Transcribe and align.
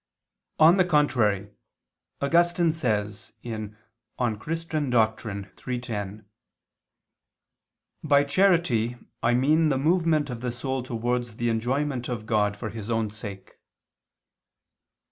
On 0.57 0.77
the 0.77 0.83
charity, 0.83 1.51
Augustine 2.21 2.71
says 2.71 3.33
(De 3.43 3.51
Doctr. 4.19 5.55
Christ. 5.55 5.67
iii, 5.67 5.79
10): 5.79 6.25
"By 8.03 8.23
charity 8.23 8.95
I 9.21 9.35
mean 9.35 9.69
the 9.69 9.77
movement 9.77 10.31
of 10.31 10.41
the 10.41 10.49
soul 10.49 10.81
towards 10.81 11.35
the 11.35 11.49
enjoyment 11.49 12.09
of 12.09 12.25
God 12.25 12.57
for 12.57 12.71
His 12.71 12.89
own 12.89 13.11
sake." 13.11 13.59